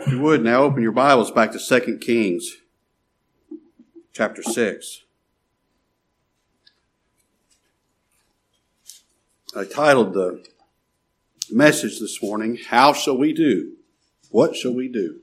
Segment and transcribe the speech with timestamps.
[0.00, 2.58] If you would, now open your Bibles back to 2 Kings
[4.12, 5.02] chapter 6.
[9.56, 10.44] I titled the
[11.50, 13.72] message this morning, How Shall We Do?
[14.30, 15.18] What Shall We Do?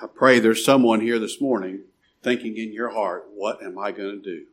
[0.00, 1.80] I pray there's someone here this morning
[2.22, 4.46] thinking in your heart, What am I going to do?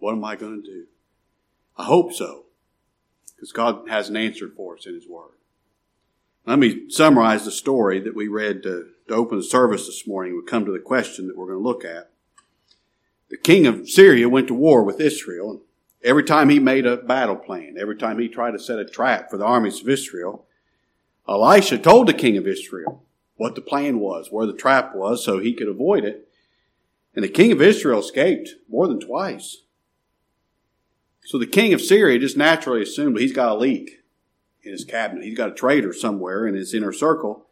[0.00, 0.86] What am I going to do?
[1.76, 2.46] I hope so
[3.40, 5.30] because God has an answer for us in His Word.
[6.44, 10.36] Let me summarize the story that we read to, to open the service this morning.
[10.36, 12.10] We come to the question that we're going to look at.
[13.30, 15.50] The king of Syria went to war with Israel.
[15.52, 15.60] And
[16.02, 19.30] every time he made a battle plan, every time he tried to set a trap
[19.30, 20.44] for the armies of Israel,
[21.26, 23.04] Elisha told the king of Israel
[23.36, 26.28] what the plan was, where the trap was, so he could avoid it.
[27.14, 29.62] And the king of Israel escaped more than twice.
[31.24, 34.02] So the king of Syria just naturally assumed he's got a leak
[34.62, 35.24] in his cabinet.
[35.24, 37.46] He's got a traitor somewhere in his inner circle.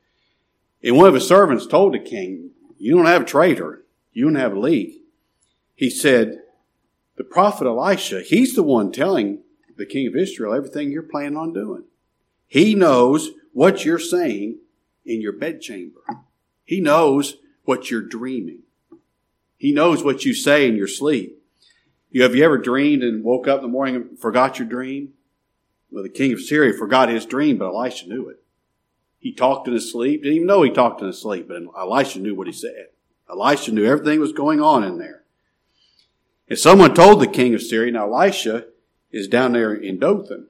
[0.82, 3.84] And one of his servants told the king, You don't have a traitor.
[4.12, 5.02] You don't have a leak.
[5.74, 6.42] He said,
[7.16, 9.40] The prophet Elisha, he's the one telling
[9.76, 11.84] the king of Israel everything you're planning on doing.
[12.46, 14.58] He knows what you're saying
[15.04, 16.00] in your bedchamber.
[16.64, 18.60] He knows what you're dreaming.
[19.56, 21.37] He knows what you say in your sleep.
[22.10, 25.10] You have you ever dreamed and woke up in the morning and forgot your dream?
[25.90, 28.42] Well, the king of Syria forgot his dream, but Elisha knew it.
[29.18, 30.22] He talked in his sleep.
[30.22, 32.88] Didn't even know he talked in his sleep, but Elisha knew what he said.
[33.28, 35.24] Elisha knew everything was going on in there.
[36.48, 38.66] And someone told the king of Syria, now Elisha
[39.10, 40.46] is down there in Dothan.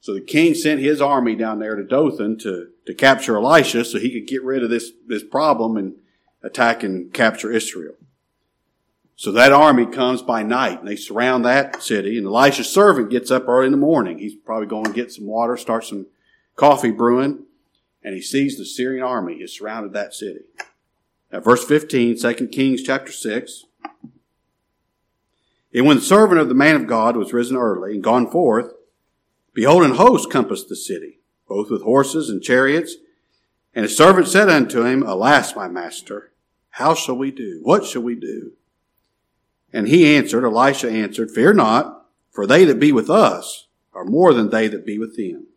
[0.00, 3.98] So the king sent his army down there to Dothan to, to capture Elisha so
[3.98, 5.94] he could get rid of this, this problem and
[6.42, 7.94] attack and capture Israel.
[9.16, 12.18] So that army comes by night and they surround that city.
[12.18, 14.18] And Elisha's servant gets up early in the morning.
[14.18, 16.06] He's probably going to get some water, start some
[16.56, 17.44] coffee brewing,
[18.02, 20.40] and he sees the Syrian army has surrounded that city.
[21.32, 23.64] Now, verse 15, 2 Kings chapter 6.
[25.72, 28.72] And when the servant of the man of God was risen early and gone forth,
[29.52, 31.18] behold, an host compassed the city,
[31.48, 32.96] both with horses and chariots.
[33.74, 36.32] And his servant said unto him, Alas, my master,
[36.70, 37.60] how shall we do?
[37.62, 38.52] What shall we do?
[39.74, 44.32] And he answered, Elisha answered, Fear not, for they that be with us are more
[44.32, 45.48] than they that be with them.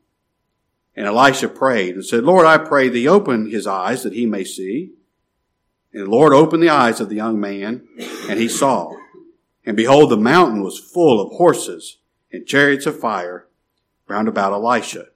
[0.96, 4.44] And Elisha prayed and said, Lord, I pray thee, open his eyes that he may
[4.44, 4.94] see.
[5.94, 7.88] And the Lord opened the eyes of the young man,
[8.28, 8.96] and he saw.
[9.64, 11.98] And behold, the mountain was full of horses
[12.32, 13.48] and chariots of fire
[14.08, 15.10] round about Elisha.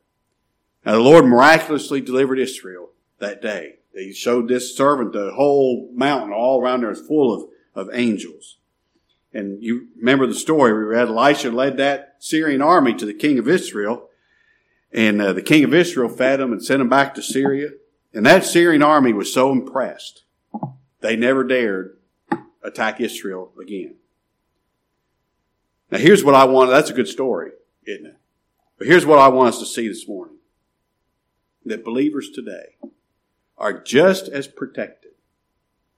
[0.85, 3.79] Now the Lord miraculously delivered Israel that day.
[3.95, 8.57] He showed this servant the whole mountain all around there is full of, of angels.
[9.33, 11.07] And you remember the story we read.
[11.07, 14.09] Elisha led that Syrian army to the king of Israel.
[14.91, 17.69] And uh, the king of Israel fed them and sent them back to Syria.
[18.13, 20.23] And that Syrian army was so impressed,
[20.99, 21.97] they never dared
[22.61, 23.95] attack Israel again.
[25.89, 26.69] Now here's what I want.
[26.69, 27.51] That's a good story,
[27.85, 28.17] isn't it?
[28.77, 30.37] But here's what I want us to see this morning.
[31.65, 32.75] That believers today
[33.57, 35.11] are just as protected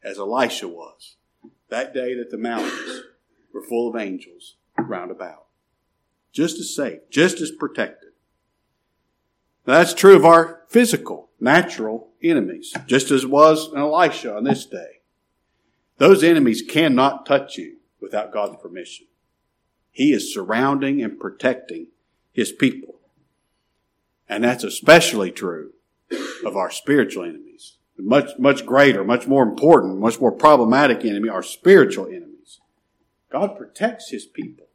[0.03, 1.15] as Elisha was
[1.69, 3.01] that day that the mountains
[3.53, 5.45] were full of angels round about.
[6.31, 8.09] Just as safe, just as protected.
[9.65, 14.65] Now, that's true of our physical, natural enemies, just as was in Elisha on this
[14.65, 15.01] day.
[15.97, 19.07] Those enemies cannot touch you without God's permission.
[19.91, 21.87] He is surrounding and protecting
[22.33, 22.95] his people.
[24.27, 25.73] And that's especially true
[26.43, 27.77] of our spiritual enemies.
[27.97, 32.32] Much, much greater, much more important, much more problematic enemy, our spiritual enemies.
[33.33, 34.67] God protects his people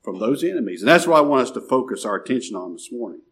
[0.00, 0.82] from those enemies.
[0.82, 3.22] And that's what I want us to focus our attention on this morning.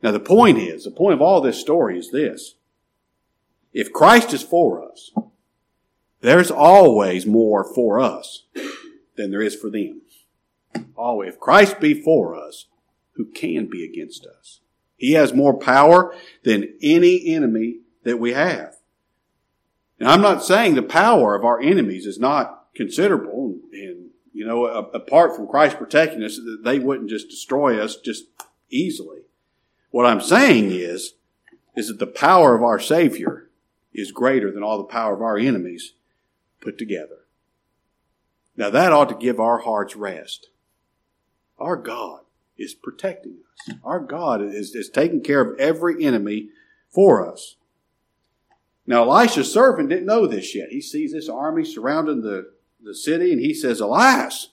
[0.00, 2.54] Now, the point is, the point of all this story is this.
[3.72, 5.10] If Christ is for us,
[6.20, 8.44] there's always more for us
[9.16, 10.02] than there is for them.
[10.96, 12.66] Oh, If Christ be for us,
[13.14, 14.60] who can be against us?
[14.96, 16.14] He has more power
[16.44, 18.76] than any enemy that we have.
[19.98, 23.58] And I'm not saying the power of our enemies is not considerable.
[23.72, 28.26] And, you know, apart from Christ protecting us, they wouldn't just destroy us just
[28.70, 29.20] easily.
[29.90, 31.14] What I'm saying is,
[31.76, 33.48] is that the power of our Savior
[33.92, 35.94] is greater than all the power of our enemies
[36.60, 37.18] put together.
[38.56, 40.48] Now that ought to give our hearts rest.
[41.58, 42.20] Our God
[42.58, 43.38] is protecting
[43.68, 43.76] us.
[43.84, 46.48] Our God is, is taking care of every enemy
[46.90, 47.56] for us.
[48.86, 50.68] Now Elisha's servant didn't know this yet.
[50.70, 52.52] He sees this army surrounding the
[52.84, 54.48] the city and he says, Alas,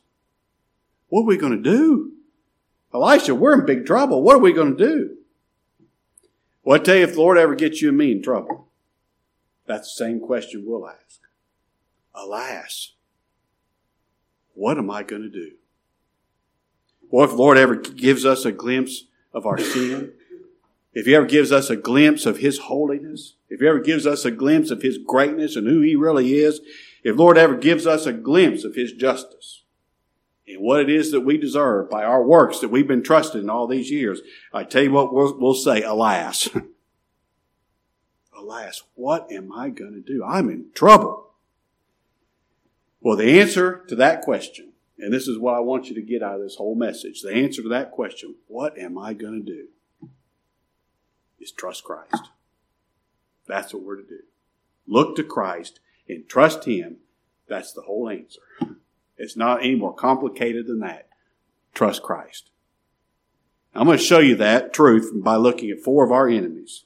[1.09, 2.13] what are we going to do?
[2.93, 4.21] Elisha, we're in big trouble.
[4.21, 5.17] What are we going to do?
[6.63, 8.67] Well, I tell you, if the Lord ever gets you and me in trouble,
[9.65, 11.21] that's the same question we'll ask.
[12.13, 12.93] Alas,
[14.53, 15.53] what am I going to do?
[17.09, 20.13] Well, if the Lord ever gives us a glimpse of our sin,
[20.93, 24.23] if He ever gives us a glimpse of His holiness, if He ever gives us
[24.25, 26.61] a glimpse of His greatness and who He really is,
[27.03, 29.63] if Lord ever gives us a glimpse of His justice
[30.47, 33.49] and what it is that we deserve by our works that we've been trusted in
[33.49, 34.21] all these years,
[34.53, 36.49] I tell you what we'll, we'll say, alas.
[38.37, 40.23] alas, what am I going to do?
[40.23, 41.31] I'm in trouble.
[42.99, 46.21] Well, the answer to that question, and this is what I want you to get
[46.21, 49.51] out of this whole message, the answer to that question, what am I going to
[49.51, 49.67] do?
[51.39, 52.29] Is trust Christ.
[53.47, 54.19] That's what we're to do.
[54.87, 56.97] Look to Christ and trust Him.
[57.47, 58.41] That's the whole answer.
[59.17, 61.07] It's not any more complicated than that.
[61.73, 62.49] Trust Christ.
[63.73, 66.85] I'm going to show you that truth by looking at four of our enemies.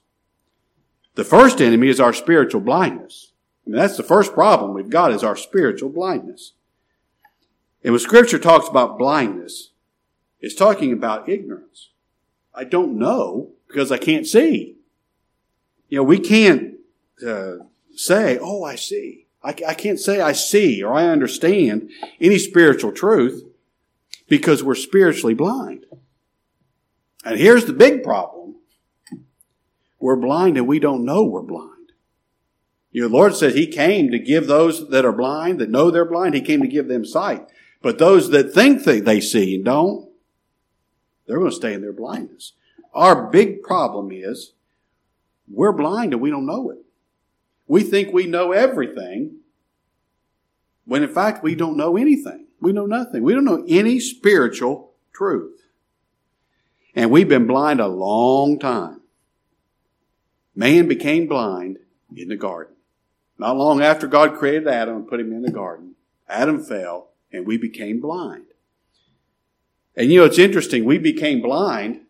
[1.15, 3.31] The first enemy is our spiritual blindness.
[3.65, 6.53] I mean, that's the first problem we've got is our spiritual blindness.
[7.83, 9.71] And when scripture talks about blindness,
[10.39, 11.89] it's talking about ignorance.
[12.53, 14.77] I don't know because I can't see.
[15.89, 16.75] You know, we can't
[17.25, 17.57] uh,
[17.95, 19.27] say, oh, I see.
[19.43, 21.89] I, I can't say I see or I understand
[22.19, 23.43] any spiritual truth
[24.27, 25.85] because we're spiritually blind.
[27.23, 28.55] And here's the big problem.
[29.99, 31.71] We're blind and we don't know we're blind.
[32.91, 36.33] Your Lord said He came to give those that are blind, that know they're blind,
[36.33, 37.45] He came to give them sight.
[37.81, 40.09] But those that think that they see and don't,
[41.27, 42.53] they're going to stay in their blindness.
[42.93, 44.53] Our big problem is
[45.51, 46.84] we're blind and we don't know it.
[47.67, 49.39] We think we know everything
[50.85, 52.47] when in fact we don't know anything.
[52.61, 53.23] We know nothing.
[53.23, 55.61] We don't know any spiritual truth.
[56.95, 59.01] And we've been blind a long time.
[60.55, 61.79] Man became blind
[62.15, 62.75] in the garden.
[63.37, 65.95] Not long after God created Adam and put him in the garden,
[66.29, 68.45] Adam fell and we became blind.
[69.95, 70.85] And you know, it's interesting.
[70.85, 72.01] We became blind,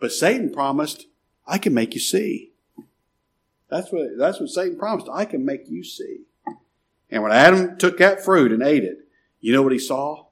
[0.00, 1.06] but Satan promised,
[1.46, 2.47] I can make you see.
[3.68, 5.08] That's what, that's what Satan promised.
[5.12, 6.22] I can make you see.
[7.10, 8.98] And when Adam took that fruit and ate it,
[9.40, 10.26] you know what he saw?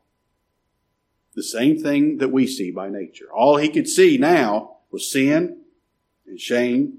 [1.34, 3.26] The same thing that we see by nature.
[3.32, 5.58] All he could see now was sin
[6.26, 6.98] and shame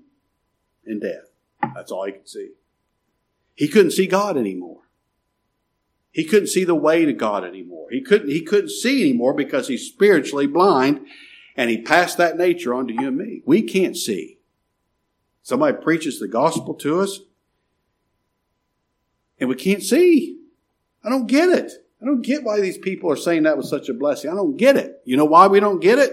[0.86, 1.32] and death.
[1.76, 2.52] That's all he could see.
[3.56, 4.82] He couldn't see God anymore.
[6.12, 7.88] He couldn't see the way to God anymore.
[7.92, 11.06] He couldn't, he couldn't see anymore because he's spiritually blind
[11.56, 13.42] and he passed that nature on to you and me.
[13.46, 14.37] We can't see.
[15.48, 17.22] Somebody preaches the gospel to us
[19.40, 20.42] and we can't see.
[21.06, 21.72] I don't get it.
[22.02, 24.30] I don't get why these people are saying that was such a blessing.
[24.30, 25.02] I don't get it.
[25.06, 26.12] You know why we don't get it?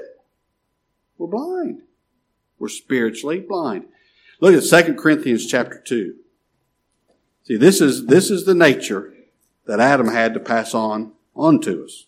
[1.18, 1.82] We're blind.
[2.60, 3.86] We're spiritually blind.
[4.38, 6.14] Look at 2 Corinthians chapter 2.
[7.42, 9.14] See, this is, this is the nature
[9.66, 12.06] that Adam had to pass on, onto us.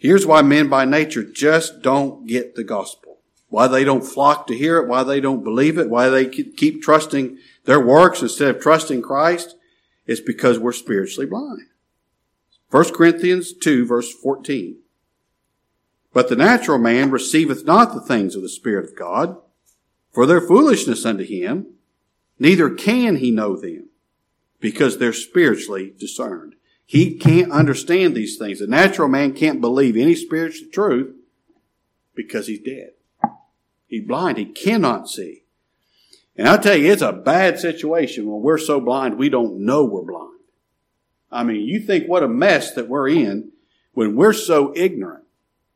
[0.00, 3.18] Here's why men by nature just don't get the gospel.
[3.48, 6.82] Why they don't flock to hear it, why they don't believe it, why they keep
[6.82, 7.36] trusting
[7.66, 9.56] their works instead of trusting Christ.
[10.06, 11.66] It's because we're spiritually blind.
[12.70, 14.78] 1 Corinthians 2 verse 14.
[16.14, 19.36] But the natural man receiveth not the things of the Spirit of God,
[20.12, 21.74] for their foolishness unto him,
[22.38, 23.90] neither can he know them,
[24.60, 26.54] because they're spiritually discerned.
[26.90, 28.58] He can't understand these things.
[28.58, 31.14] The natural man can't believe any spiritual truth
[32.16, 32.94] because he's dead.
[33.86, 34.38] He's blind.
[34.38, 35.44] He cannot see.
[36.34, 39.84] And I'll tell you, it's a bad situation when we're so blind we don't know
[39.84, 40.40] we're blind.
[41.30, 43.52] I mean, you think what a mess that we're in
[43.92, 45.22] when we're so ignorant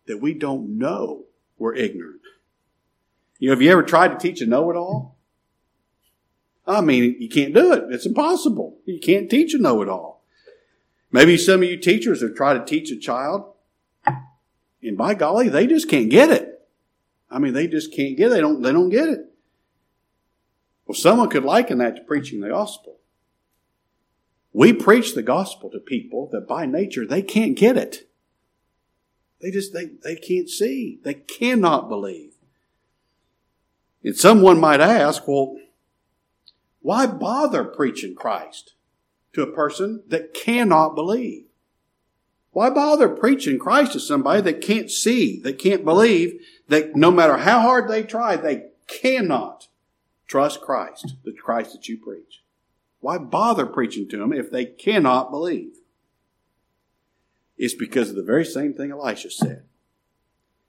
[0.07, 1.27] that we don't know
[1.59, 2.23] we're ignorant.
[3.39, 5.17] You know, have you ever tried to teach a know-it-all?
[6.67, 7.85] I mean, you can't do it.
[7.91, 8.79] It's impossible.
[8.85, 10.14] You can't teach a know-it-all.
[11.15, 13.55] Maybe some of you teachers have tried to teach a child,
[14.83, 16.69] and by golly, they just can't get it.
[17.31, 18.31] I mean, they just can't get it.
[18.31, 19.21] They don't, they don't get it.
[20.85, 22.97] Well, someone could liken that to preaching the gospel.
[24.53, 28.11] We preach the gospel to people that by nature they can't get it.
[29.41, 30.99] They just, they, they can't see.
[31.05, 32.33] They cannot believe.
[34.03, 35.59] And someone might ask, well,
[36.83, 38.75] why bother preaching Christ
[39.35, 41.45] to a person that cannot believe?
[42.53, 47.37] Why bother preaching Christ to somebody that can't see, that can't believe, that no matter
[47.39, 49.67] how hard they try, they cannot
[50.29, 52.43] trust Christ, the Christ that you preach?
[53.01, 55.75] Why bother preaching to them if they cannot believe?
[57.59, 59.65] It's because of the very same thing Elisha said.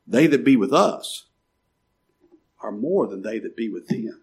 [0.07, 1.27] They that be with us
[2.61, 4.21] are more than they that be with them.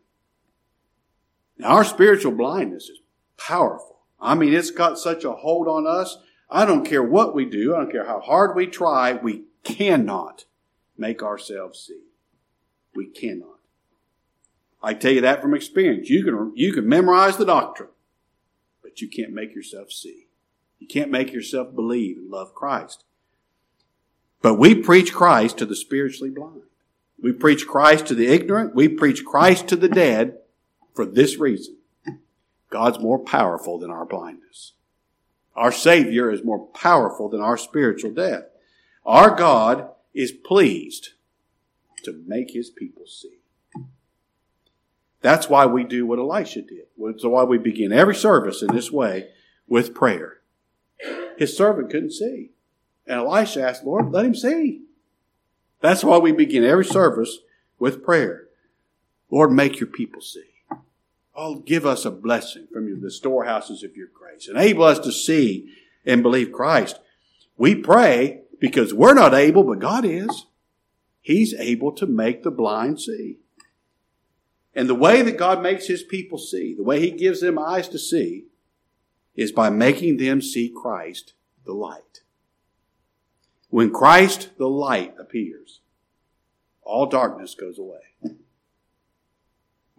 [1.58, 2.98] Now, our spiritual blindness is
[3.36, 3.91] powerful.
[4.22, 6.16] I mean, it's got such a hold on us.
[6.48, 7.74] I don't care what we do.
[7.74, 9.14] I don't care how hard we try.
[9.14, 10.44] We cannot
[10.96, 12.02] make ourselves see.
[12.94, 13.58] We cannot.
[14.82, 16.08] I tell you that from experience.
[16.08, 17.88] You can, you can memorize the doctrine,
[18.82, 20.28] but you can't make yourself see.
[20.78, 23.04] You can't make yourself believe and love Christ.
[24.40, 26.62] But we preach Christ to the spiritually blind.
[27.20, 28.74] We preach Christ to the ignorant.
[28.74, 30.38] We preach Christ to the dead
[30.94, 31.76] for this reason.
[32.72, 34.72] God's more powerful than our blindness.
[35.54, 38.44] Our Savior is more powerful than our spiritual death.
[39.04, 41.10] Our God is pleased
[42.04, 43.38] to make his people see.
[45.20, 46.86] That's why we do what Elisha did.
[46.98, 49.28] That's why we begin every service in this way
[49.68, 50.38] with prayer.
[51.36, 52.50] His servant couldn't see.
[53.06, 54.82] And Elisha asked, Lord, let him see.
[55.80, 57.38] That's why we begin every service
[57.78, 58.46] with prayer.
[59.30, 60.51] Lord, make your people see.
[61.34, 64.48] Oh, give us a blessing from the storehouses of your grace.
[64.48, 65.72] Enable us to see
[66.04, 66.98] and believe Christ.
[67.56, 70.46] We pray because we're not able, but God is.
[71.20, 73.38] He's able to make the blind see.
[74.74, 77.88] And the way that God makes his people see, the way he gives them eyes
[77.88, 78.46] to see,
[79.34, 81.34] is by making them see Christ,
[81.64, 82.20] the light.
[83.68, 85.80] When Christ, the light, appears,
[86.82, 88.36] all darkness goes away.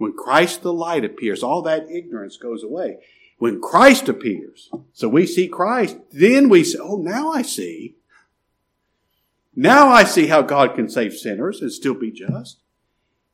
[0.03, 2.97] When Christ, the light, appears, all that ignorance goes away.
[3.37, 7.95] When Christ appears, so we see Christ, then we say, oh, now I see.
[9.55, 12.57] Now I see how God can save sinners and still be just.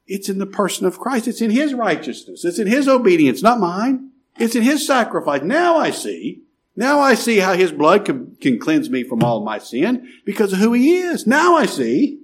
[0.06, 1.28] It's in the person of Christ.
[1.28, 2.46] It's in His righteousness.
[2.46, 4.12] It's in His obedience, not mine.
[4.38, 5.42] It's in His sacrifice.
[5.42, 6.44] Now I see.
[6.76, 10.54] Now I see how His blood can, can cleanse me from all my sin because
[10.54, 11.26] of who He is.
[11.26, 12.20] Now I see.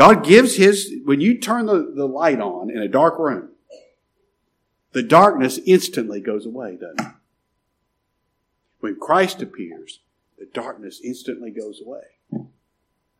[0.00, 3.50] God gives His, when you turn the, the light on in a dark room,
[4.92, 7.14] the darkness instantly goes away, doesn't it?
[8.78, 10.00] When Christ appears,
[10.38, 12.46] the darkness instantly goes away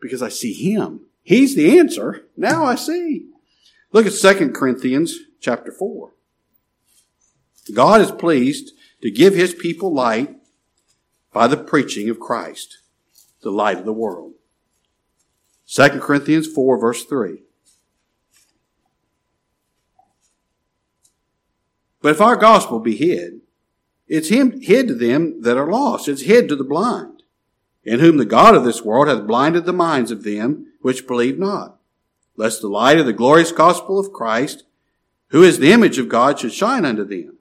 [0.00, 1.02] because I see Him.
[1.22, 2.24] He's the answer.
[2.34, 3.26] Now I see.
[3.92, 6.14] Look at 2 Corinthians chapter 4.
[7.74, 8.72] God is pleased
[9.02, 10.34] to give his people light
[11.30, 12.78] by the preaching of Christ,
[13.42, 14.32] the light of the world.
[15.70, 17.42] 2 Corinthians 4 verse 3.
[22.02, 23.42] But if our gospel be hid,
[24.08, 26.08] it's hid to them that are lost.
[26.08, 27.22] It's hid to the blind,
[27.84, 31.38] in whom the God of this world hath blinded the minds of them which believe
[31.38, 31.78] not,
[32.36, 34.64] lest the light of the glorious gospel of Christ,
[35.28, 37.36] who is the image of God, should shine unto them.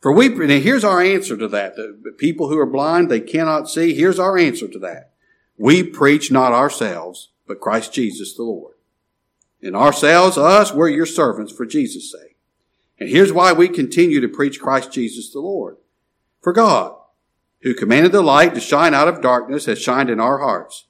[0.00, 1.76] For we, now here's our answer to that.
[1.76, 3.94] The people who are blind, they cannot see.
[3.94, 5.11] Here's our answer to that.
[5.56, 8.74] We preach not ourselves, but Christ Jesus the Lord.
[9.62, 12.36] And ourselves, us, we're your servants for Jesus' sake.
[12.98, 15.76] And here's why we continue to preach Christ Jesus the Lord.
[16.40, 16.96] For God,
[17.60, 20.86] who commanded the light to shine out of darkness, has shined in our hearts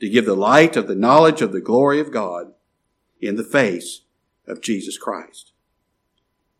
[0.00, 2.52] to give the light of the knowledge of the glory of God
[3.20, 4.02] in the face
[4.46, 5.52] of Jesus Christ.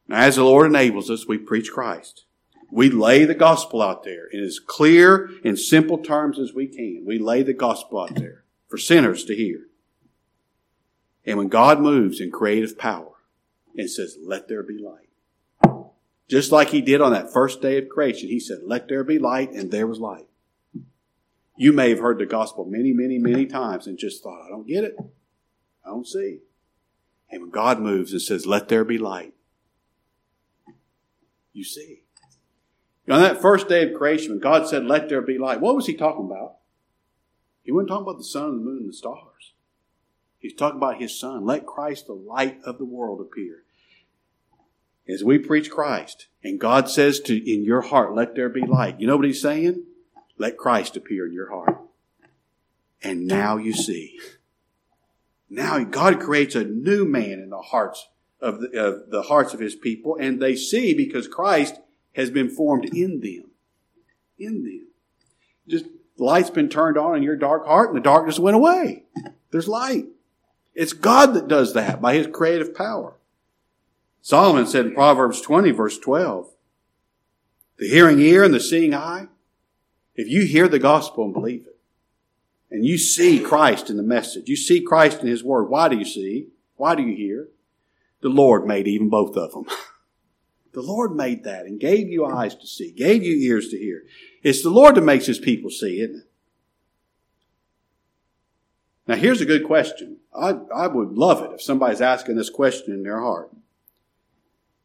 [0.09, 2.26] Now, as the Lord enables us, we preach Christ.
[2.71, 7.05] We lay the gospel out there in as clear and simple terms as we can.
[7.07, 9.67] We lay the gospel out there for sinners to hear.
[11.25, 13.13] And when God moves in creative power
[13.77, 15.09] and says, let there be light.
[16.29, 19.19] Just like he did on that first day of creation, he said, let there be
[19.19, 20.27] light, and there was light.
[21.57, 24.67] You may have heard the gospel many, many, many times and just thought, I don't
[24.67, 24.97] get it.
[25.85, 26.41] I don't see.
[27.31, 29.35] And when God moves and says, let there be light,
[31.53, 32.03] you see.
[33.09, 35.87] On that first day of creation, when God said, let there be light, what was
[35.87, 36.57] he talking about?
[37.63, 39.53] He wasn't talking about the sun and the moon and the stars.
[40.39, 41.45] He's talking about his son.
[41.45, 43.63] Let Christ, the light of the world, appear.
[45.09, 49.01] As we preach Christ, and God says to in your heart, let there be light.
[49.01, 49.85] You know what he's saying?
[50.37, 51.79] Let Christ appear in your heart.
[53.03, 54.19] And now you see.
[55.49, 58.09] Now God creates a new man in the hearts
[58.41, 61.77] of the, of the hearts of his people, and they see because Christ
[62.17, 63.51] has been formed in them.
[64.39, 64.89] In them.
[65.69, 69.05] Just the light's been turned on in your dark heart, and the darkness went away.
[69.51, 70.07] There's light.
[70.75, 73.15] It's God that does that by his creative power.
[74.21, 76.51] Solomon said in Proverbs 20, verse 12,
[77.79, 79.29] the hearing ear and the seeing eye
[80.17, 81.79] if you hear the gospel and believe it,
[82.71, 85.97] and you see Christ in the message, you see Christ in His Word, why do
[85.97, 86.49] you see?
[86.77, 87.49] Why do you hear?
[88.23, 89.67] The Lord made even both of them.
[90.77, 94.03] The Lord made that and gave you eyes to see, gave you ears to hear.
[94.43, 96.29] It's the Lord that makes his people see, isn't it?
[99.09, 100.19] Now here's a good question.
[100.39, 103.51] I, I would love it if somebody's asking this question in their heart.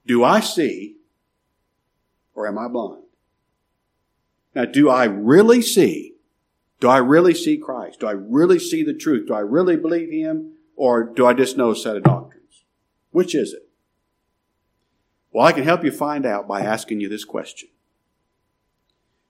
[0.07, 0.95] Do I see
[2.36, 3.03] or am I blind?
[4.55, 6.13] Now, do I really see?
[6.79, 8.00] Do I really see Christ?
[8.00, 9.27] Do I really see the truth?
[9.27, 10.53] Do I really believe Him?
[10.77, 12.63] Or do I just know a set of doctrines?
[13.12, 13.67] Which is it?
[15.32, 17.70] Well, I can help you find out by asking you this question.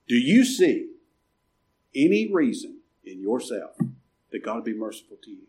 [0.08, 0.88] Do you see
[1.94, 3.76] any reason in yourself
[4.30, 5.46] that God would be merciful to you?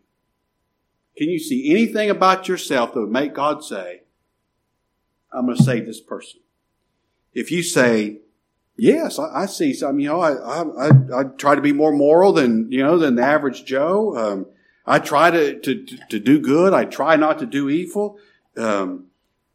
[1.16, 4.02] Can you see anything about yourself that would make God say,
[5.32, 6.40] I'm going to save this person?
[7.32, 8.18] If you say,
[8.76, 12.32] yes, I, I see some, you know, I, I, I, try to be more moral
[12.32, 14.16] than, you know, than the average Joe.
[14.16, 14.46] Um,
[14.86, 16.72] I try to, to, to do good.
[16.72, 18.18] I try not to do evil.
[18.56, 19.06] Um,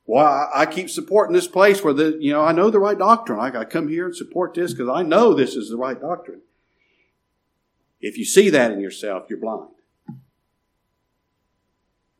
[0.10, 2.98] well, I, I, keep supporting this place where the, you know, I know the right
[2.98, 3.40] doctrine.
[3.40, 6.42] I, I come here and support this because I know this is the right doctrine.
[8.02, 9.70] If you see that in yourself, you're blind.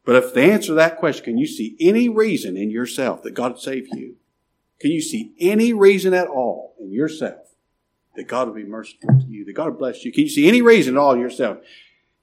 [0.06, 3.34] But if the answer to that question, can you see any reason in yourself that
[3.34, 4.18] God would save you?
[4.80, 7.56] Can you see any reason at all in yourself
[8.16, 10.12] that God would be merciful to you, that God would bless you?
[10.12, 11.58] Can you see any reason at all in yourself?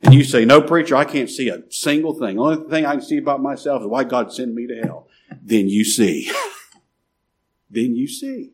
[0.02, 2.36] And you say, no, preacher, I can't see a single thing.
[2.36, 5.08] The only thing I can see about myself is why God sent me to hell.
[5.42, 6.30] Then you see.
[7.70, 8.52] then you see.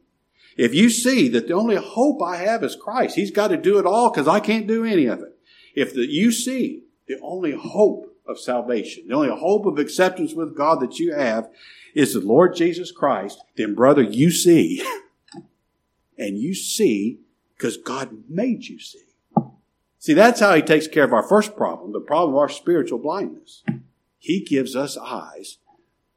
[0.56, 3.78] If you see that the only hope I have is Christ, He's got to do
[3.78, 5.38] it all because I can't do any of it.
[5.74, 10.56] If the, you see the only hope of salvation, the only hope of acceptance with
[10.56, 11.48] God that you have
[11.94, 14.86] is the Lord Jesus Christ, then brother, you see.
[16.18, 17.18] and you see
[17.56, 19.04] because God made you see.
[19.98, 22.98] See, that's how he takes care of our first problem, the problem of our spiritual
[22.98, 23.62] blindness.
[24.18, 25.58] He gives us eyes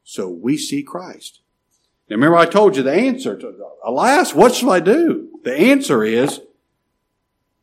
[0.05, 1.41] so we see Christ.
[2.09, 5.39] Now remember I told you the answer to, alas, what shall I do?
[5.43, 6.41] The answer is,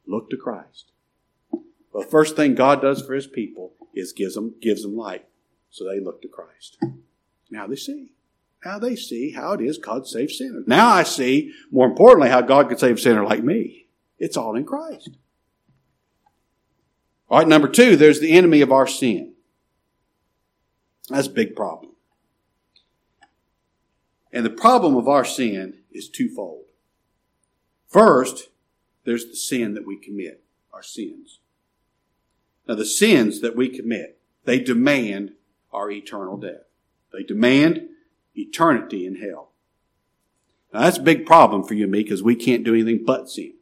[0.06, 0.90] look to Christ.
[1.94, 5.24] The first thing God does for his people is gives them, gives them light.
[5.70, 6.76] So they look to Christ.
[7.50, 8.12] Now they see.
[8.64, 10.64] Now they see how it is God saves sinners.
[10.66, 13.86] Now I see, more importantly, how God could save a sinner like me.
[14.18, 15.10] It's all in Christ.
[17.28, 19.32] All right, number two, there's the enemy of our sin.
[21.08, 21.92] That's a big problem.
[24.32, 26.64] And the problem of our sin is twofold.
[27.88, 28.48] First,
[29.04, 30.42] there's the sin that we commit,
[30.72, 31.40] our sins.
[32.66, 35.32] Now, the sins that we commit, they demand
[35.72, 36.64] our eternal death.
[37.12, 37.88] They demand
[38.34, 39.50] eternity in hell.
[40.72, 43.28] Now that's a big problem for you and me because we can't do anything but
[43.28, 43.54] sin.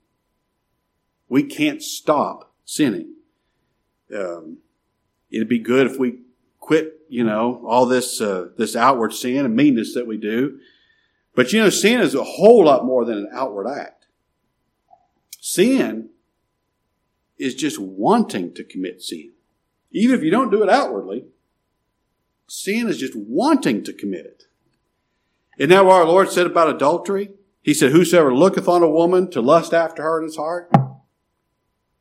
[1.28, 3.14] We can't stop sinning.
[4.14, 4.58] Um,
[5.30, 6.20] it'd be good if we
[6.58, 10.58] quit, you know, all this uh, this outward sin and meanness that we do.
[11.34, 14.06] But you know, sin is a whole lot more than an outward act.
[15.40, 16.10] Sin
[17.38, 19.32] is just wanting to commit sin.
[19.90, 21.24] Even if you don't do it outwardly,
[22.52, 24.42] Sin is just wanting to commit it.
[25.56, 27.30] Isn't that what our Lord said about adultery?
[27.62, 30.68] He said, Whosoever looketh on a woman to lust after her in his heart,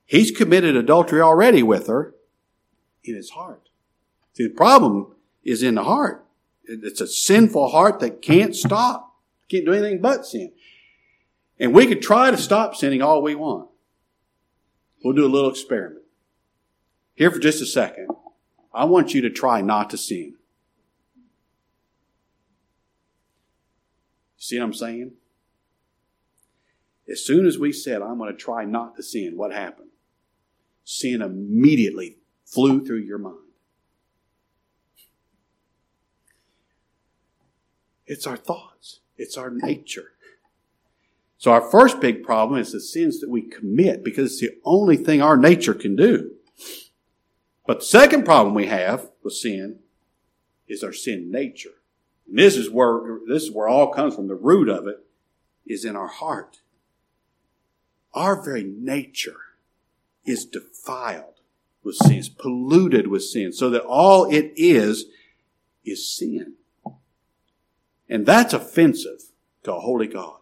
[0.06, 2.15] he's committed adultery already with her
[3.04, 3.68] in his heart.
[4.34, 6.26] See, the problem is in the heart.
[6.63, 9.15] It's a sinful heart that can't stop,
[9.50, 10.52] can't do anything but sin.
[11.60, 13.70] And we could try to stop sinning all we want.
[15.04, 16.04] We'll do a little experiment.
[17.15, 18.10] Here for just a second.
[18.74, 20.36] I want you to try not to sin.
[24.38, 25.12] See what I'm saying?
[27.10, 29.89] As soon as we said, I'm going to try not to sin, what happened?
[30.86, 33.48] Sin immediately flew through your mind.
[38.10, 40.13] It's our thoughts, it's our nature.
[41.38, 44.98] So, our first big problem is the sins that we commit because it's the only
[44.98, 46.32] thing our nature can do.
[47.67, 49.80] But the second problem we have with sin
[50.67, 51.76] is our sin nature.
[52.28, 54.28] And this is where this is where all comes from.
[54.28, 55.06] The root of it
[55.67, 56.62] is in our heart.
[58.15, 59.38] Our very nature
[60.26, 61.41] is defiled
[61.84, 65.06] with sin, is polluted with sin, so that all it is
[65.86, 66.56] is sin.
[68.10, 69.22] And that's offensive
[69.63, 70.39] to a holy God.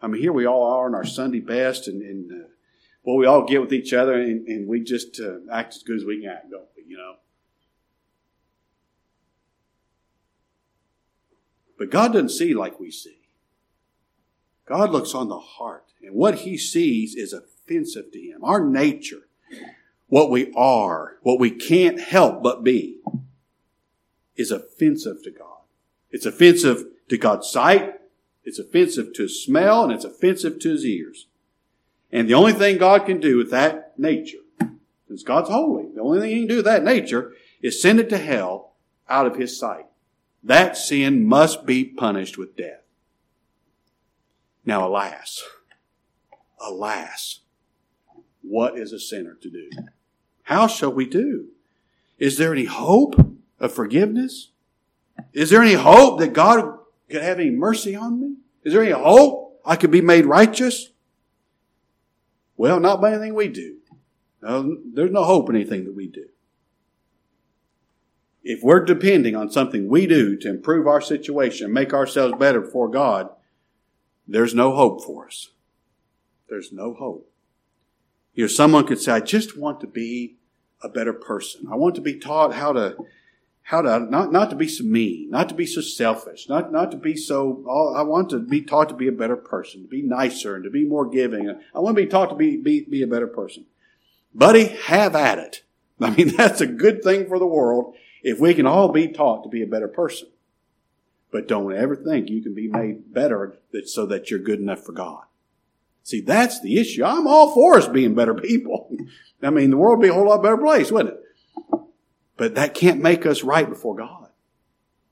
[0.00, 2.48] I mean, here we all are in our Sunday best, and, and uh,
[3.04, 5.96] well, we all get with each other, and, and we just uh, act as good
[5.96, 6.84] as we can act, don't we?
[6.88, 7.14] You know.
[11.78, 13.18] But God doesn't see like we see.
[14.66, 18.42] God looks on the heart, and what He sees is offensive to Him.
[18.42, 19.28] Our nature,
[20.06, 23.00] what we are, what we can't help but be,
[24.36, 25.61] is offensive to God.
[26.12, 27.94] It's offensive to God's sight,
[28.44, 31.26] it's offensive to his smell, and it's offensive to his ears.
[32.10, 34.38] And the only thing God can do with that nature,
[35.08, 38.08] since God's holy, the only thing he can do with that nature is send it
[38.10, 38.74] to hell
[39.08, 39.86] out of his sight.
[40.42, 42.82] That sin must be punished with death.
[44.64, 45.42] Now, alas,
[46.60, 47.40] alas,
[48.42, 49.70] what is a sinner to do?
[50.44, 51.48] How shall we do?
[52.18, 53.14] Is there any hope
[53.58, 54.51] of forgiveness?
[55.32, 58.36] Is there any hope that God could have any mercy on me?
[58.64, 60.88] Is there any hope I could be made righteous?
[62.56, 63.78] Well, not by anything we do.
[64.40, 66.26] No, there's no hope in anything that we do.
[68.42, 72.88] If we're depending on something we do to improve our situation, make ourselves better before
[72.88, 73.30] God,
[74.26, 75.50] there's no hope for us.
[76.48, 77.30] There's no hope.
[78.34, 80.36] You know, someone could say, I just want to be
[80.82, 81.68] a better person.
[81.70, 82.96] I want to be taught how to
[83.62, 86.90] how to not, not to be so mean, not to be so selfish, not, not
[86.90, 89.88] to be so oh, I want to be taught to be a better person, to
[89.88, 91.48] be nicer and to be more giving.
[91.74, 93.66] I want to be taught to be, be, be a better person.
[94.34, 95.62] Buddy, have at it.
[96.00, 99.44] I mean, that's a good thing for the world if we can all be taught
[99.44, 100.28] to be a better person.
[101.30, 104.92] But don't ever think you can be made better so that you're good enough for
[104.92, 105.24] God.
[106.02, 107.04] See, that's the issue.
[107.04, 108.94] I'm all for us being better people.
[109.42, 111.80] I mean, the world would be a whole lot better place, wouldn't it?
[112.36, 114.28] But that can't make us right before God.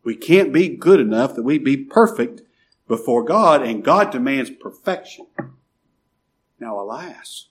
[0.02, 2.42] We can't be good enough that we be perfect
[2.88, 5.26] before God, and God demands perfection.
[6.58, 7.48] Now, alas,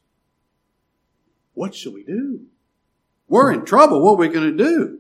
[1.54, 2.46] what shall we do?
[3.28, 4.04] We're in trouble.
[4.04, 5.00] What are we going to do?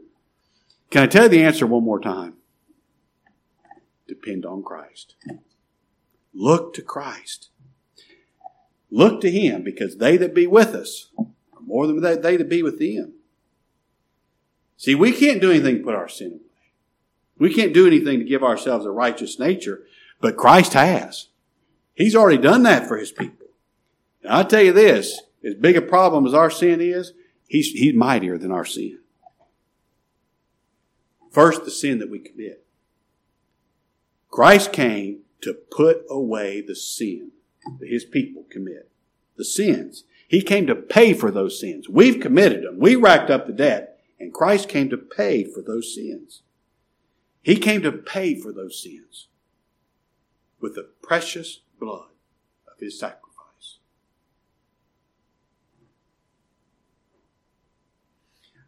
[0.91, 2.36] Can I tell you the answer one more time?
[4.08, 5.15] Depend on Christ.
[6.34, 7.49] Look to Christ.
[8.91, 12.63] Look to Him because they that be with us are more than they that be
[12.63, 13.13] with them.
[14.80, 16.39] See, we can't do anything to put our sin away.
[17.38, 19.84] We can't do anything to give ourselves a righteous nature,
[20.22, 21.28] but Christ has.
[21.94, 23.48] He's already done that for His people.
[24.24, 27.12] And i tell you this, as big a problem as our sin is,
[27.50, 29.00] He's, he's mightier than our sin.
[31.32, 32.63] First, the sin that we commit.
[34.30, 37.32] Christ came to put away the sin
[37.80, 38.89] that his people commit.
[39.36, 40.04] The sins.
[40.28, 41.89] He came to pay for those sins.
[41.89, 42.78] We've committed them.
[42.78, 43.88] We racked up the debt.
[44.19, 46.41] And Christ came to pay for those sins.
[47.41, 49.27] He came to pay for those sins
[50.60, 52.10] with the precious blood
[52.67, 53.77] of his sacrifice.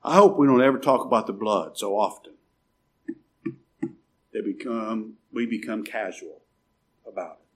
[0.03, 2.33] I hope we don't ever talk about the blood so often
[4.33, 6.41] that become we become casual
[7.05, 7.47] about it.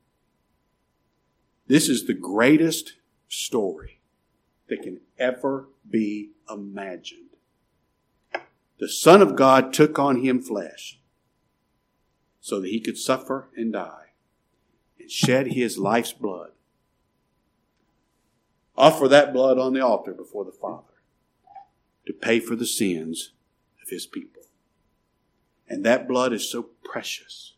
[1.67, 2.93] This is the greatest
[3.27, 3.99] story
[4.67, 7.24] that can ever be imagined
[8.79, 10.99] the Son of God took on him flesh
[12.39, 14.11] so that he could suffer and die
[14.99, 16.51] and shed his life's blood.
[18.77, 20.93] Offer that blood on the altar before the Father
[22.05, 23.31] to pay for the sins
[23.81, 24.43] of his people.
[25.67, 27.53] And that blood is so precious.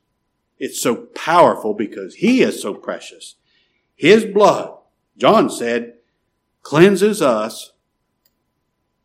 [0.60, 3.36] It's so powerful because he is so precious.
[3.95, 4.77] His blood,
[5.17, 5.95] John said,
[6.62, 7.73] cleanses us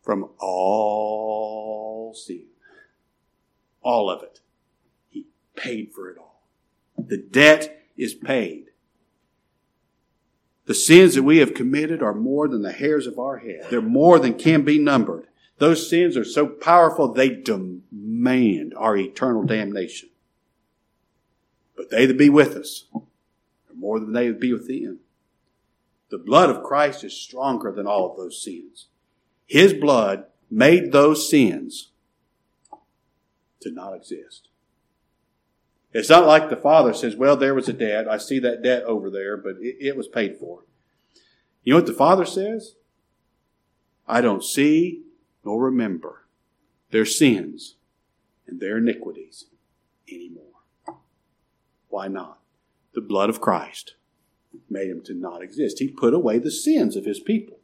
[0.01, 1.82] from all
[2.13, 2.45] all sin.
[3.81, 4.39] All of it.
[5.09, 6.43] He paid for it all.
[6.97, 8.67] The debt is paid.
[10.65, 13.65] The sins that we have committed are more than the hairs of our head.
[13.69, 15.27] They're more than can be numbered.
[15.57, 20.09] Those sins are so powerful they demand our eternal damnation.
[21.75, 24.99] But they that be with us are more than they that be with them.
[26.09, 28.87] The blood of Christ is stronger than all of those sins.
[29.45, 31.89] His blood made those sins
[33.63, 34.47] to not exist.
[35.93, 38.07] It's not like the father says, Well, there was a debt.
[38.07, 40.63] I see that debt over there, but it, it was paid for.
[41.63, 42.75] You know what the father says?
[44.07, 45.03] I don't see
[45.45, 46.25] nor remember
[46.91, 47.75] their sins
[48.47, 49.45] and their iniquities
[50.09, 50.43] anymore.
[51.89, 52.39] Why not?
[52.93, 53.95] The blood of Christ
[54.69, 55.79] made him to not exist.
[55.79, 57.57] He put away the sins of his people.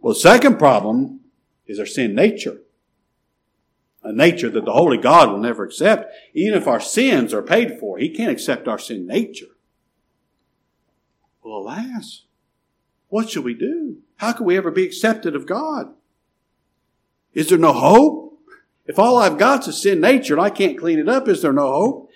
[0.00, 1.20] Well, the second problem
[1.66, 2.58] is our sin nature
[4.08, 6.10] a nature that the holy God will never accept.
[6.32, 9.56] Even if our sins are paid for, He can't accept our sin nature.
[11.42, 12.24] Well, alas,
[13.08, 13.98] what shall we do?
[14.16, 15.94] How can we ever be accepted of God?
[17.34, 18.40] Is there no hope?
[18.86, 21.52] If all I've got is sin nature and I can't clean it up, is there
[21.52, 22.10] no hope?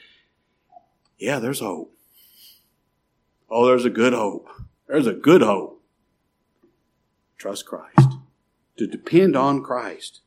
[1.19, 1.95] Yeah, there's hope.
[3.51, 4.49] Oh, there's a good hope.
[4.89, 5.83] There's a good hope.
[7.37, 8.17] Trust Christ.
[8.79, 10.22] To depend on Christ.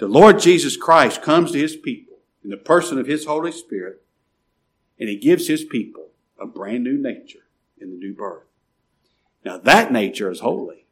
[0.00, 4.02] The Lord Jesus Christ comes to his people in the person of his Holy Spirit
[4.98, 6.08] And he gives his people
[6.38, 7.46] a brand new nature
[7.78, 8.46] in the new birth.
[9.44, 10.86] Now that nature is holy.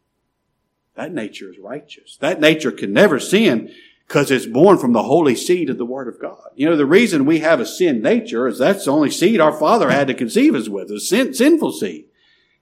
[0.95, 2.19] That nature is righteous.
[2.21, 3.73] That nature can never sin
[4.07, 6.51] because it's born from the holy seed of the Word of God.
[6.55, 9.53] You know, the reason we have a sin nature is that's the only seed our
[9.53, 12.07] Father had to conceive us with, a sin, sinful seed.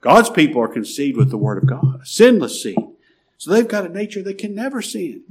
[0.00, 2.78] God's people are conceived with the Word of God, a sinless seed.
[3.38, 5.24] So they've got a nature that can never sin.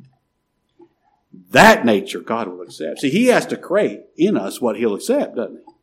[1.52, 3.00] That nature God will accept.
[3.00, 5.74] See, He has to create in us what He'll accept, doesn't He?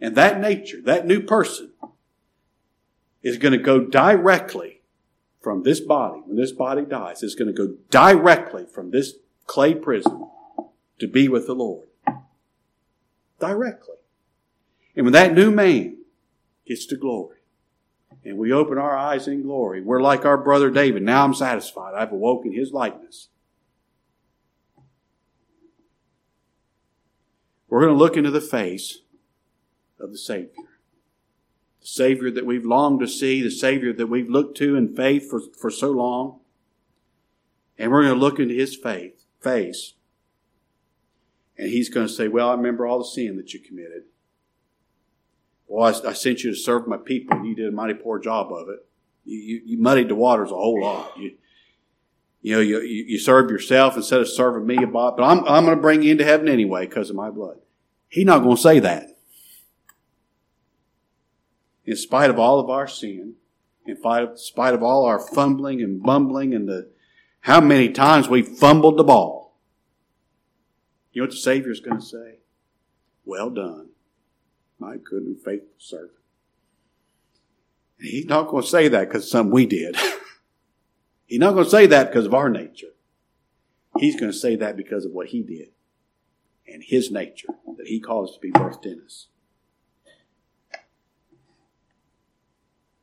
[0.00, 1.72] And that nature, that new person,
[3.22, 4.82] is going to go directly
[5.40, 9.14] from this body, when this body dies, is going to go directly from this
[9.46, 10.28] clay prison
[10.98, 11.88] to be with the Lord.
[13.40, 13.96] Directly.
[14.96, 15.98] And when that new man
[16.66, 17.38] gets to glory,
[18.24, 21.02] and we open our eyes in glory, we're like our brother David.
[21.02, 21.94] Now I'm satisfied.
[21.94, 23.28] I've awoken his likeness.
[27.68, 28.98] We're going to look into the face
[30.00, 30.50] of the Savior.
[31.80, 35.28] The Savior that we've longed to see, the Savior that we've looked to in faith
[35.28, 36.40] for, for so long.
[37.78, 39.94] And we're going to look into his faith, face.
[41.56, 44.04] And he's going to say, Well, I remember all the sin that you committed.
[45.66, 48.18] Well, I, I sent you to serve my people, and you did a mighty poor
[48.18, 48.86] job of it.
[49.24, 51.16] You, you, you muddied the waters a whole lot.
[51.18, 51.32] You,
[52.40, 55.82] you know, you, you serve yourself instead of serving me, but I'm, I'm going to
[55.82, 57.58] bring you into heaven anyway because of my blood.
[58.08, 59.18] He's not going to say that
[61.88, 63.34] in spite of all of our sin,
[63.86, 63.96] in
[64.36, 66.90] spite of all our fumbling and bumbling and the
[67.40, 69.56] how many times we fumbled the ball.
[71.12, 72.40] You know what the Savior is going to say?
[73.24, 73.88] Well done,
[74.78, 76.10] my good and faithful servant.
[77.98, 79.96] He's not going to say that because of something we did.
[81.28, 82.88] He's not going to say that because of our nature.
[83.98, 85.68] He's going to say that because of what he did
[86.66, 89.28] and his nature that he caused to be birthed in us.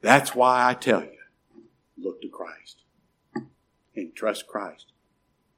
[0.01, 1.17] That's why I tell you,
[1.97, 2.83] look to Christ
[3.95, 4.91] and trust Christ.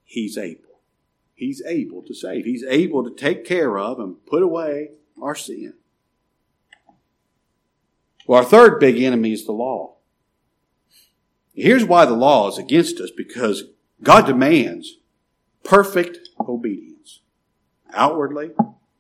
[0.04, 0.82] He's able.
[1.36, 2.46] He's able to save.
[2.46, 5.74] He's able to take care of and put away our sin.
[8.26, 9.97] Well, our third big enemy is the law.
[11.58, 13.64] Here's why the law is against us because
[14.04, 14.98] God demands
[15.64, 17.22] perfect obedience.
[17.92, 18.52] Outwardly,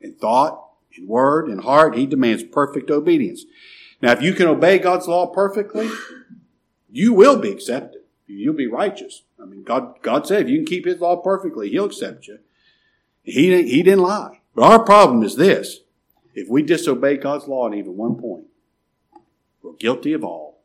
[0.01, 0.67] in thought,
[0.97, 3.45] in word, in heart, He demands perfect obedience.
[4.01, 5.87] Now, if you can obey God's law perfectly,
[6.89, 8.01] you will be accepted.
[8.25, 9.21] You'll be righteous.
[9.39, 12.39] I mean, God, God said if you can keep His law perfectly, He'll accept you.
[13.21, 14.41] He, he didn't lie.
[14.55, 15.81] But our problem is this.
[16.33, 18.45] If we disobey God's law at even one point,
[19.61, 20.56] we're guilty of all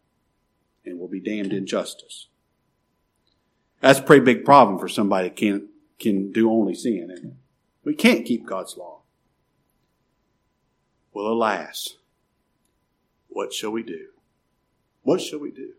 [0.85, 2.29] and will be damned in justice.
[3.81, 5.68] That's a pretty big problem for somebody that can,
[5.99, 7.37] can do only sin?
[7.85, 9.01] We can't keep God's law.
[11.12, 11.97] Well, alas,
[13.29, 14.09] what shall we do?
[15.03, 15.73] What shall we do?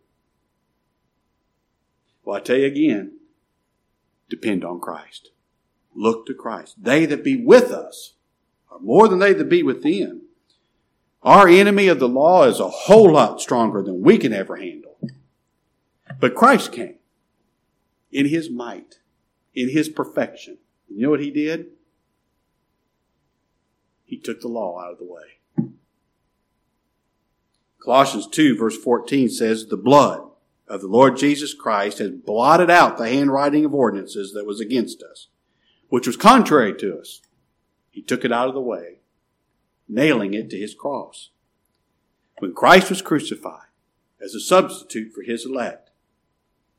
[2.24, 3.20] Well, I tell you again,
[4.30, 5.32] depend on Christ.
[5.96, 6.76] Look to Christ.
[6.82, 8.14] They that be with us
[8.72, 10.22] are more than they that be within.
[11.22, 14.93] Our enemy of the law is a whole lot stronger than we can ever handle.
[16.24, 17.00] But Christ came
[18.10, 19.00] in his might,
[19.54, 20.58] in his perfection.
[20.88, 21.66] You know what he did?
[24.06, 25.74] He took the law out of the way.
[27.84, 30.30] Colossians 2 verse 14 says, the blood
[30.66, 35.04] of the Lord Jesus Christ has blotted out the handwriting of ordinances that was against
[35.04, 35.28] us,
[35.90, 37.22] which was contrary to us.
[37.92, 39.00] He took it out of the way,
[39.90, 41.32] nailing it to his cross.
[42.38, 43.68] When Christ was crucified
[44.24, 45.83] as a substitute for his elect,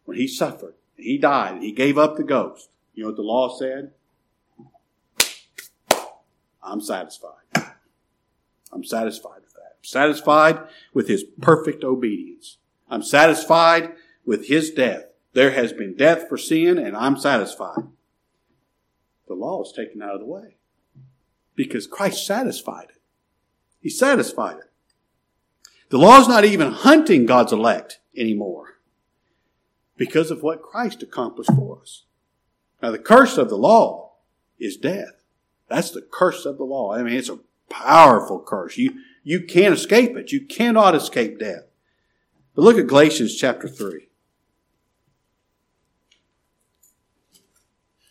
[0.04, 3.56] when he suffered, he died, he gave up the ghost, you know what the law
[3.56, 3.92] said?
[6.62, 7.42] I'm satisfied.
[8.72, 9.76] I'm satisfied with that.
[9.82, 10.60] satisfied
[10.92, 12.58] with his perfect obedience.
[12.88, 13.92] I'm satisfied
[14.24, 15.04] with his death.
[15.32, 17.88] There has been death for sin, and I'm satisfied.
[19.26, 20.56] The law is taken out of the way
[21.54, 23.00] because Christ satisfied it.
[23.80, 24.70] He satisfied it.
[25.90, 28.73] The law is not even hunting God's elect anymore
[29.96, 32.04] because of what Christ accomplished for us.
[32.82, 34.12] Now, the curse of the law
[34.58, 35.22] is death.
[35.68, 36.92] That's the curse of the law.
[36.92, 38.76] I mean, it's a powerful curse.
[38.76, 40.32] You, you can't escape it.
[40.32, 41.64] You cannot escape death.
[42.54, 44.08] But look at Galatians chapter 3.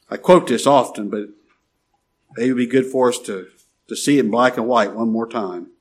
[0.10, 1.30] I quote this often, but
[2.36, 3.48] maybe it would be good for us to,
[3.88, 5.72] to see it in black and white one more time.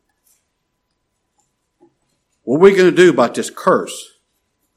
[2.44, 4.18] What are we going to do about this curse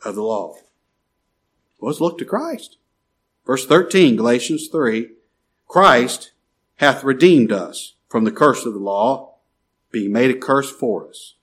[0.03, 0.55] of the law?
[1.85, 2.77] Let's look to Christ.
[3.45, 5.09] Verse 13, Galatians 3
[5.67, 6.31] Christ
[6.77, 9.35] hath redeemed us from the curse of the law
[9.91, 11.35] being made a curse for us.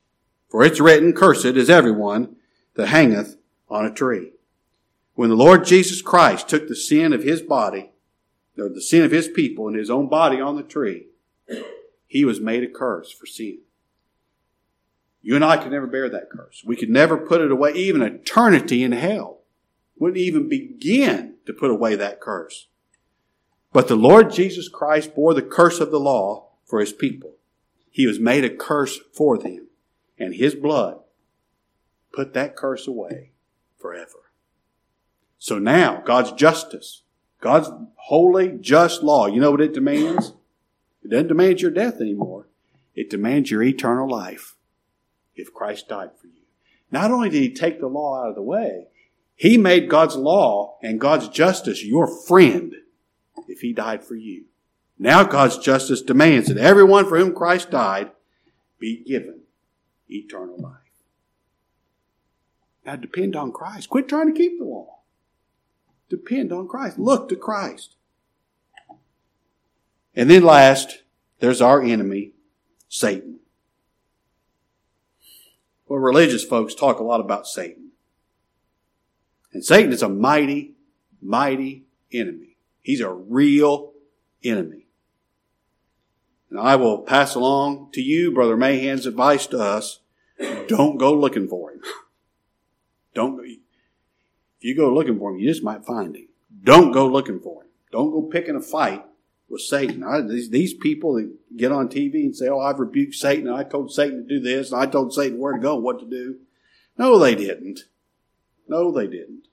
[0.49, 2.37] For it's written, Cursed is everyone
[2.75, 3.37] that hangeth
[3.71, 4.33] on a tree.
[5.15, 7.93] When the Lord Jesus Christ took the sin of his body,
[8.59, 11.07] or the sin of his people in his own body on the tree,
[12.09, 13.59] he was made a curse for sin.
[15.23, 16.65] You and I could never bear that curse.
[16.67, 19.42] We could never put it away, even eternity in hell.
[20.03, 22.67] Wouldn't even begin to put away that curse.
[23.73, 27.37] But the Lord Jesus Christ bore the curse of the law for his people.
[27.89, 29.69] He was made a curse for them.
[30.19, 30.99] And his blood
[32.13, 33.31] put that curse away
[33.79, 34.33] forever.
[35.39, 37.03] So now, God's justice,
[37.41, 40.33] God's holy, just law, you know what it demands?
[41.05, 42.49] It doesn't demand your death anymore.
[42.97, 44.57] It demands your eternal life
[45.37, 46.43] if Christ died for you.
[46.91, 48.89] Not only did he take the law out of the way,
[49.35, 52.75] he made God's law and God's justice your friend
[53.49, 54.45] if he died for you.
[54.99, 58.13] Now God's justice demands that everyone for whom Christ died
[58.79, 59.41] be given
[60.09, 60.77] eternal life.
[62.85, 63.89] Now depend on Christ.
[63.89, 65.01] Quit trying to keep the law.
[66.09, 66.99] Depend on Christ.
[66.99, 67.97] Look to Christ.
[70.15, 71.03] And then last,
[71.41, 72.33] there's our enemy,
[72.89, 73.39] Satan.
[75.87, 77.82] Well, religious folks talk a lot about Satan.
[79.53, 80.75] And Satan is a mighty,
[81.21, 82.57] mighty enemy.
[82.81, 83.93] He's a real
[84.43, 84.87] enemy.
[86.51, 90.01] And I will pass along to you, Brother Mahan's advice to us.
[90.69, 91.81] Don't go looking for him.
[93.15, 93.59] Don't, if
[94.61, 96.29] you go looking for him, you just might find him.
[96.63, 97.69] Don't go looking for him.
[97.91, 99.05] Don't go picking a fight
[99.49, 100.03] with Satan.
[100.03, 103.57] I, these, these people that get on TV and say, oh, I've rebuked Satan and
[103.57, 106.07] I told Satan to do this and I told Satan where to go what to
[106.07, 106.39] do.
[106.97, 107.81] No, they didn't.
[108.69, 109.47] No, they didn't.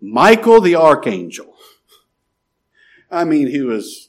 [0.00, 1.54] Michael the archangel.
[3.10, 4.08] I mean, he was,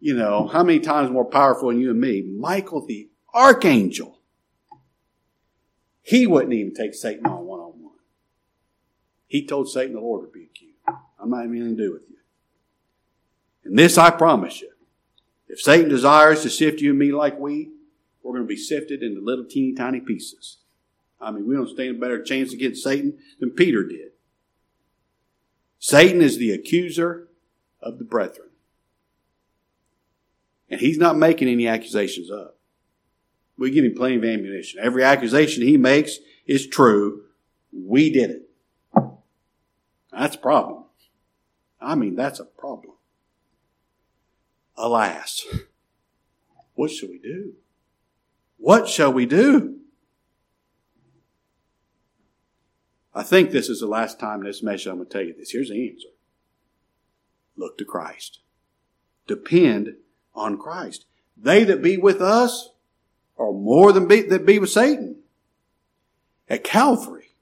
[0.00, 2.22] you know, how many times more powerful than you and me?
[2.22, 4.20] Michael the archangel.
[6.02, 7.94] He wouldn't even take Satan on one on one.
[9.26, 10.74] He told Satan, the Lord rebuke you.
[11.18, 12.16] I'm not even going to do with you.
[13.64, 14.70] And this I promise you.
[15.48, 17.70] If Satan desires to sift you and me like wheat,
[18.22, 20.58] we're going to be sifted into little teeny tiny pieces.
[21.24, 24.10] I mean, we don't stand a better chance against Satan than Peter did.
[25.78, 27.28] Satan is the accuser
[27.80, 28.48] of the brethren.
[30.70, 32.58] And he's not making any accusations up.
[33.56, 34.80] We give him plenty of ammunition.
[34.82, 37.22] Every accusation he makes is true.
[37.72, 38.50] We did it.
[40.10, 40.84] That's a problem.
[41.80, 42.94] I mean, that's a problem.
[44.76, 45.44] Alas,
[46.74, 47.54] what shall we do?
[48.58, 49.80] What shall we do?
[53.14, 55.34] I think this is the last time in this message I'm going to tell you
[55.34, 55.52] this.
[55.52, 56.08] Here's the answer.
[57.56, 58.40] Look to Christ.
[59.26, 59.94] Depend
[60.34, 61.06] on Christ.
[61.36, 62.70] They that be with us
[63.38, 65.16] are more than be, that be with Satan.
[66.48, 67.34] At Calvary,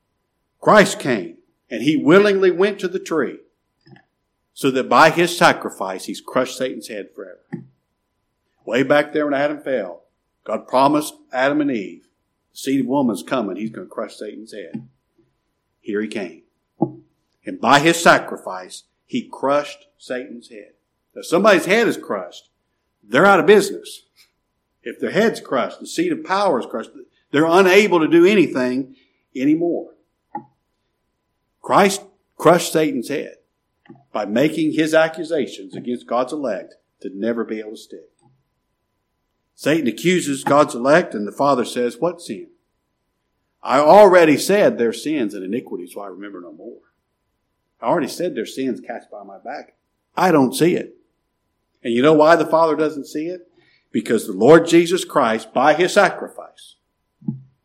[0.60, 1.38] Christ came
[1.70, 3.38] and he willingly went to the tree
[4.54, 7.64] so that by his sacrifice he's crushed Satan's head forever.
[8.64, 10.02] Way back there when Adam fell,
[10.44, 12.08] God promised Adam and Eve,
[12.52, 14.86] the seed of woman's coming, he's going to crush Satan's head.
[15.82, 16.42] Here he came.
[17.44, 20.72] And by his sacrifice, he crushed Satan's head.
[21.14, 22.48] If somebody's head is crushed,
[23.02, 24.06] they're out of business.
[24.82, 26.90] If their head's crushed, the seat of power is crushed,
[27.30, 28.96] they're unable to do anything
[29.36, 29.90] anymore.
[31.60, 32.02] Christ
[32.36, 33.36] crushed Satan's head
[34.12, 38.08] by making his accusations against God's elect to never be able to stick.
[39.54, 42.51] Satan accuses God's elect, and the Father says, What sin?
[43.62, 46.80] I already said their sins and iniquities, so I remember no more.
[47.80, 49.74] I already said their sins cast by my back.
[50.16, 50.96] I don't see it.
[51.82, 53.48] And you know why the Father doesn't see it?
[53.90, 56.76] Because the Lord Jesus Christ, by his sacrifice,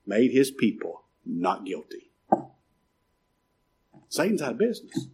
[0.06, 2.12] made his people not guilty.
[4.10, 5.08] Satan's out of business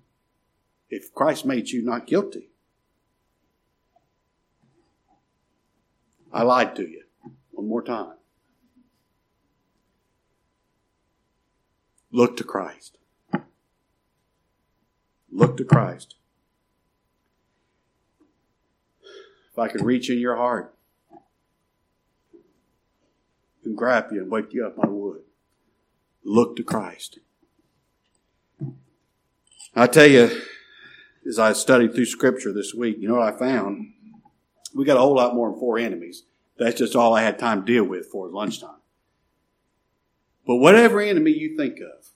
[0.89, 2.49] if Christ made you not guilty.
[6.31, 7.03] I lied to you
[7.51, 8.13] one more time.
[12.13, 12.99] Look to Christ.
[15.31, 16.13] Look to Christ.
[19.51, 20.75] If I could reach in your heart
[23.65, 25.21] and grab you and wake you up, I would.
[26.23, 27.17] Look to Christ.
[29.75, 30.39] I tell you,
[31.27, 33.91] as I studied through Scripture this week, you know what I found?
[34.75, 36.23] We got a whole lot more than four enemies.
[36.59, 38.82] That's just all I had time to deal with for lunchtime.
[40.45, 42.07] But whatever enemy you think of,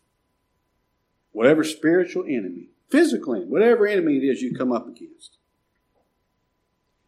[1.32, 5.38] whatever spiritual enemy, physical enemy, whatever enemy it is you come up against,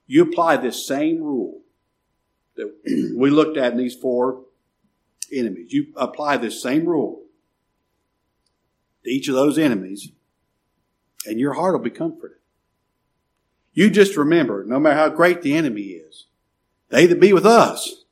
[0.07, 1.61] you apply this same rule
[2.55, 2.74] that
[3.15, 4.43] we looked at in these four
[5.32, 5.72] enemies.
[5.72, 7.24] You apply this same rule
[9.03, 10.11] to each of those enemies,
[11.26, 12.38] and your heart will be comforted.
[13.74, 16.26] You just remember, no matter how great the enemy is,
[16.89, 18.03] they that be with us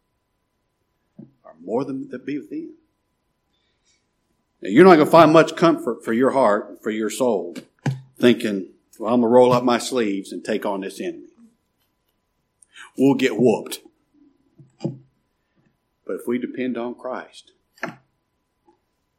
[1.44, 2.77] are more than that be with them.
[4.62, 7.56] Now, you're not going to find much comfort for your heart, for your soul,
[8.18, 11.28] thinking, well, I'm going to roll up my sleeves and take on this enemy.
[12.98, 13.80] We'll get whooped.
[14.82, 17.52] But if we depend on Christ,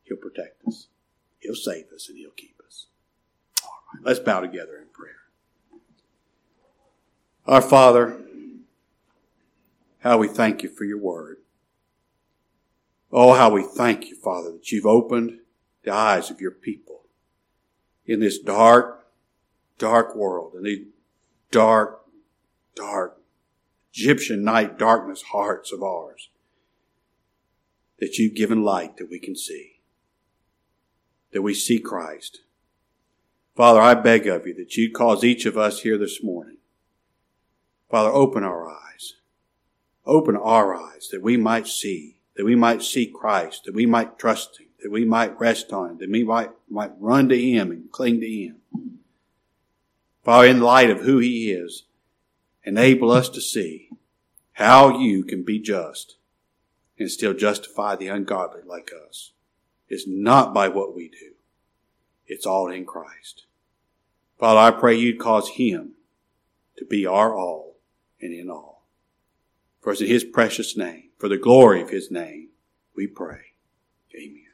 [0.02, 0.88] He'll protect us,
[1.38, 2.86] He'll save us, and He'll keep us.
[3.62, 5.14] All right, let's bow together in prayer.
[7.46, 8.18] Our Father,
[10.00, 11.36] how we thank you for your word.
[13.10, 15.40] Oh, how we thank you, Father, that you've opened
[15.82, 17.04] the eyes of your people
[18.04, 19.06] in this dark,
[19.78, 20.86] dark world, in these
[21.50, 22.04] dark,
[22.74, 23.20] dark
[23.92, 26.28] Egyptian night darkness hearts of ours,
[27.98, 29.80] that you've given light that we can see,
[31.32, 32.40] that we see Christ.
[33.56, 36.58] Father, I beg of you that you'd cause each of us here this morning,
[37.90, 39.14] Father, open our eyes,
[40.04, 44.16] open our eyes that we might see that we might see Christ, that we might
[44.16, 47.72] trust Him, that we might rest on Him, that we might, might run to Him
[47.72, 48.60] and cling to Him.
[50.22, 51.86] Father, in light of who He is,
[52.62, 53.90] enable us to see
[54.52, 56.16] how you can be just
[56.96, 59.32] and still justify the ungodly like us.
[59.88, 61.32] It's not by what we do.
[62.28, 63.46] It's all in Christ.
[64.38, 65.94] Father, I pray you'd cause Him
[66.76, 67.78] to be our all
[68.20, 68.86] and in all.
[69.80, 72.48] For it's in His precious name for the glory of his name,
[72.96, 73.40] we pray.
[74.14, 74.44] Amen.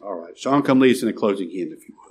[0.00, 0.38] All right.
[0.38, 2.06] Sean, come lead us in a closing hymn if you would.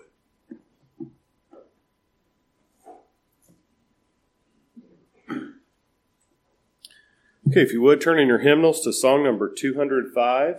[7.50, 10.58] Okay, if you would, turn in your hymnals to song number 205.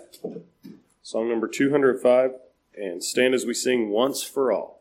[1.02, 2.32] Song number 205,
[2.76, 4.79] and stand as we sing Once for All.